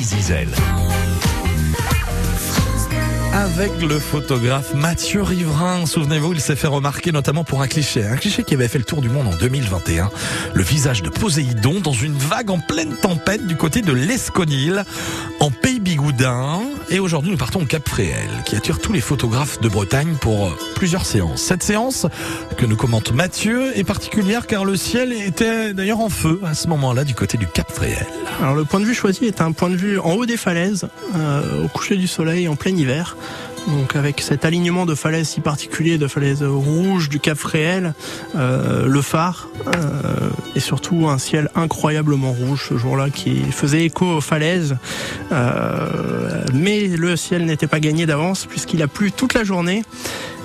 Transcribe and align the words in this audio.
Brésil 0.00 0.89
avec 3.40 3.80
le 3.80 3.98
photographe 3.98 4.74
Mathieu 4.74 5.22
Riverain. 5.22 5.86
Souvenez-vous, 5.86 6.34
il 6.34 6.40
s'est 6.40 6.56
fait 6.56 6.66
remarquer 6.66 7.10
notamment 7.10 7.42
pour 7.42 7.62
un 7.62 7.68
cliché, 7.68 8.04
un 8.04 8.16
cliché 8.16 8.44
qui 8.44 8.52
avait 8.52 8.68
fait 8.68 8.78
le 8.78 8.84
tour 8.84 9.00
du 9.00 9.08
monde 9.08 9.28
en 9.28 9.36
2021. 9.36 10.10
Le 10.52 10.62
visage 10.62 11.02
de 11.02 11.08
Poséidon 11.08 11.80
dans 11.80 11.92
une 11.92 12.12
vague 12.12 12.50
en 12.50 12.58
pleine 12.58 12.94
tempête 12.96 13.46
du 13.46 13.56
côté 13.56 13.80
de 13.80 13.92
l'Esconil, 13.92 14.84
en 15.40 15.50
Pays 15.50 15.80
Bigoudin. 15.80 16.60
Et 16.90 16.98
aujourd'hui, 16.98 17.30
nous 17.30 17.38
partons 17.38 17.62
au 17.62 17.64
Cap 17.64 17.88
Fréhel, 17.88 18.28
qui 18.44 18.56
attire 18.56 18.78
tous 18.78 18.92
les 18.92 19.00
photographes 19.00 19.60
de 19.60 19.68
Bretagne 19.68 20.16
pour 20.20 20.54
plusieurs 20.74 21.06
séances. 21.06 21.40
Cette 21.40 21.62
séance, 21.62 22.06
que 22.58 22.66
nous 22.66 22.76
commente 22.76 23.12
Mathieu, 23.12 23.76
est 23.78 23.84
particulière 23.84 24.46
car 24.46 24.64
le 24.66 24.76
ciel 24.76 25.12
était 25.12 25.72
d'ailleurs 25.72 26.00
en 26.00 26.10
feu 26.10 26.40
à 26.44 26.54
ce 26.54 26.68
moment-là 26.68 27.04
du 27.04 27.14
côté 27.14 27.38
du 27.38 27.46
Cap 27.46 27.70
Fréhel. 27.72 28.06
Alors 28.40 28.54
le 28.54 28.64
point 28.64 28.80
de 28.80 28.84
vue 28.84 28.94
choisi 28.94 29.24
est 29.24 29.40
un 29.40 29.52
point 29.52 29.70
de 29.70 29.76
vue 29.76 29.98
en 29.98 30.12
haut 30.12 30.26
des 30.26 30.36
falaises, 30.36 30.88
euh, 31.16 31.64
au 31.64 31.68
coucher 31.68 31.96
du 31.96 32.06
soleil, 32.06 32.48
en 32.48 32.56
plein 32.56 32.76
hiver. 32.76 33.16
Donc 33.68 33.94
avec 33.94 34.20
cet 34.20 34.44
alignement 34.44 34.86
de 34.86 34.94
falaises 34.94 35.28
si 35.28 35.40
particulier, 35.40 35.98
de 35.98 36.08
falaises 36.08 36.42
rouges 36.42 37.08
du 37.08 37.20
Cap 37.20 37.36
Fréhel, 37.36 37.94
euh, 38.34 38.86
le 38.86 39.02
phare 39.02 39.48
euh, 39.66 40.30
et 40.56 40.60
surtout 40.60 41.08
un 41.08 41.18
ciel 41.18 41.50
incroyablement 41.54 42.32
rouge 42.32 42.66
ce 42.70 42.76
jour-là 42.76 43.10
qui 43.10 43.42
faisait 43.52 43.84
écho 43.84 44.06
aux 44.06 44.20
falaises. 44.20 44.76
Euh, 45.32 46.44
mais 46.54 46.88
le 46.88 47.16
ciel 47.16 47.44
n'était 47.44 47.66
pas 47.66 47.80
gagné 47.80 48.06
d'avance 48.06 48.46
puisqu'il 48.46 48.82
a 48.82 48.88
plu 48.88 49.12
toute 49.12 49.34
la 49.34 49.44
journée 49.44 49.82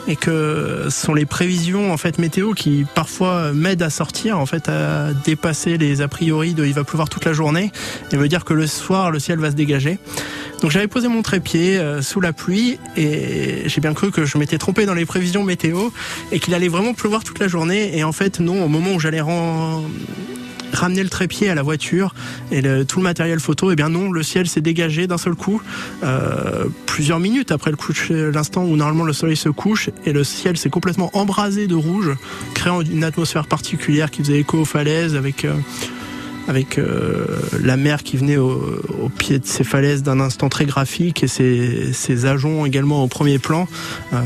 et 0.07 0.15
que 0.15 0.83
ce 0.89 1.05
sont 1.05 1.13
les 1.13 1.25
prévisions 1.25 1.91
en 1.91 1.97
fait 1.97 2.19
météo 2.19 2.53
qui 2.53 2.85
parfois 2.93 3.53
m'aident 3.53 3.81
à 3.81 3.89
sortir 3.89 4.37
en 4.39 4.45
fait 4.45 4.69
à 4.69 5.13
dépasser 5.13 5.77
les 5.77 6.01
a 6.01 6.07
priori 6.07 6.53
de 6.53 6.63
il 6.63 6.73
va 6.73 6.83
pleuvoir 6.83 7.09
toute 7.09 7.25
la 7.25 7.33
journée 7.33 7.71
et 8.11 8.17
veut 8.17 8.27
dire 8.27 8.45
que 8.45 8.53
le 8.53 8.67
soir 8.67 9.09
le 9.09 9.19
ciel 9.19 9.39
va 9.39 9.49
se 9.49 9.55
dégager. 9.55 9.97
Donc 10.65 10.71
j'avais 10.71 10.87
posé 10.87 11.07
mon 11.09 11.21
trépied 11.21 11.77
euh, 11.77 12.01
sous 12.01 12.19
la 12.19 12.33
pluie 12.33 12.79
et 12.97 13.69
j'ai 13.69 13.81
bien 13.81 13.93
cru 13.93 14.09
que 14.09 14.25
je 14.25 14.39
m'étais 14.39 14.57
trompé 14.57 14.87
dans 14.87 14.95
les 14.95 15.05
prévisions 15.05 15.43
météo 15.43 15.89
et 16.31 16.39
qu'il 16.39 16.55
allait 16.55 16.69
vraiment 16.69 16.95
pleuvoir 16.95 17.23
toute 17.23 17.37
la 17.37 17.47
journée. 17.47 17.95
Et 17.95 18.03
en 18.03 18.11
fait 18.11 18.39
non 18.39 18.65
au 18.65 18.67
moment 18.67 18.95
où 18.95 18.99
j'allais 18.99 19.21
ramener 20.73 21.03
le 21.03 21.09
trépied 21.09 21.49
à 21.49 21.53
la 21.53 21.61
voiture 21.61 22.15
et 22.51 22.63
tout 22.85 22.97
le 22.97 23.03
matériel 23.03 23.39
photo, 23.39 23.69
eh 23.69 23.75
bien 23.75 23.89
non, 23.89 24.11
le 24.11 24.23
ciel 24.23 24.47
s'est 24.47 24.61
dégagé 24.61 25.05
d'un 25.05 25.19
seul 25.19 25.35
coup, 25.35 25.61
euh, 26.03 26.65
plusieurs 26.87 27.19
minutes 27.19 27.51
après 27.51 27.71
l'instant 28.09 28.63
où 28.65 28.75
normalement 28.75 29.03
le 29.03 29.13
soleil 29.13 29.37
se 29.37 29.49
couche, 29.49 29.91
et 30.07 30.13
le 30.13 30.23
ciel 30.23 30.57
s'est 30.57 30.71
complètement 30.71 31.11
embrasé 31.13 31.67
de 31.67 31.75
rouge, 31.75 32.09
créant 32.55 32.81
une 32.81 33.03
atmosphère 33.03 33.45
particulière 33.45 34.09
qui 34.09 34.23
faisait 34.23 34.39
écho 34.39 34.57
aux 34.57 34.65
falaises 34.65 35.15
avec 35.15 35.45
euh, 35.45 35.53
avec 36.47 36.77
euh, 36.77 37.25
la 37.61 37.77
mer 37.77 38.03
qui 38.03 38.17
venait 38.17 38.37
au, 38.37 39.09
pied 39.17 39.39
de 39.39 39.45
ces 39.45 39.63
falaises 39.63 40.03
d'un 40.03 40.19
instant 40.19 40.49
très 40.49 40.65
graphique 40.65 41.23
et 41.23 41.27
ces, 41.27 41.93
ces 41.93 42.25
ajoncs 42.25 42.67
également 42.67 43.03
au 43.03 43.07
premier 43.07 43.39
plan. 43.39 43.67
Euh, 44.13 44.21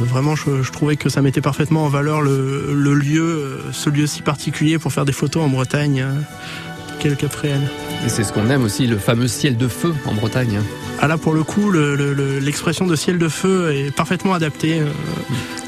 vraiment, 0.00 0.34
je, 0.34 0.70
trouvais 0.70 0.96
que 0.96 1.08
ça 1.08 1.22
mettait 1.22 1.40
parfaitement 1.40 1.84
en 1.84 1.88
valeur 1.88 2.20
le, 2.20 2.94
lieu, 2.94 3.22
euh, 3.22 3.58
ce 3.72 3.90
lieu 3.90 4.06
si 4.06 4.22
particulier 4.22 4.78
pour 4.78 4.92
faire 4.92 5.04
des 5.04 5.12
photos 5.12 5.42
en 5.42 5.48
Bretagne. 5.48 6.04
Quel 7.00 7.16
cap 7.16 7.36
Et 7.44 8.08
c'est 8.08 8.24
ce 8.24 8.32
qu'on 8.32 8.48
aime 8.48 8.62
aussi, 8.62 8.86
le 8.86 8.96
fameux 8.96 9.28
ciel 9.28 9.56
de 9.56 9.68
feu 9.68 9.94
en 10.06 10.14
Bretagne. 10.14 10.60
Ah 11.00 11.08
là, 11.08 11.18
pour 11.18 11.34
le 11.34 11.42
coup, 11.42 11.70
l'expression 11.70 12.86
de 12.86 12.96
ciel 12.96 13.18
de 13.18 13.28
feu 13.28 13.72
est 13.74 13.94
parfaitement 13.94 14.32
adaptée. 14.32 14.80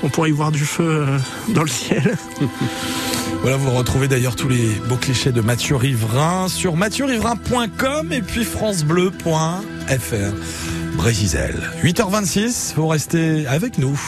on 0.02 0.08
pourrait 0.08 0.30
y 0.30 0.32
voir 0.32 0.52
du 0.52 0.64
feu 0.64 1.04
dans 1.48 1.62
le 1.62 1.68
ciel. 1.68 2.16
Voilà, 3.42 3.56
vous 3.56 3.70
retrouvez 3.70 4.08
d'ailleurs 4.08 4.36
tous 4.36 4.48
les 4.48 4.70
beaux 4.88 4.96
clichés 4.96 5.32
de 5.32 5.40
Mathieu 5.40 5.76
Riverain 5.76 6.48
sur 6.48 6.76
mathieu-riverain.com 6.76 8.12
et 8.12 8.22
puis 8.22 8.44
francebleu.fr. 8.44 9.22
Brésil. 10.96 11.54
8h26, 11.82 12.74
vous 12.74 12.88
restez 12.88 13.46
avec 13.46 13.78
nous. 13.78 14.00